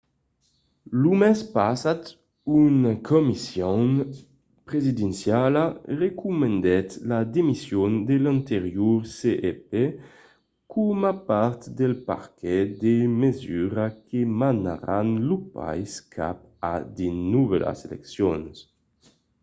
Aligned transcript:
lo 1.01 1.11
mes 1.21 1.39
passat 1.55 2.01
una 2.61 2.91
comission 3.11 3.81
presidenciala 4.69 5.63
recomandèt 6.03 6.87
la 7.11 7.19
demission 7.37 7.91
de 8.07 8.15
l'anterior 8.23 8.97
cep 9.17 9.69
coma 10.73 11.11
part 11.29 11.61
del 11.79 11.93
paquet 12.09 12.63
de 12.83 12.95
mesuras 13.23 13.93
que 14.07 14.21
menaràn 14.41 15.07
lo 15.27 15.37
país 15.57 15.91
cap 16.15 16.37
a 16.71 16.73
de 16.97 17.07
novèlas 17.33 17.79
eleccions 17.87 18.53